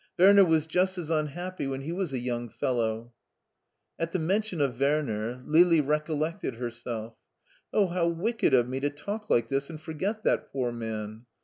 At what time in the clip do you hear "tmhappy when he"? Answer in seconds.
1.11-1.91